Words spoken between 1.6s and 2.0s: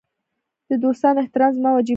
وجیبه ده.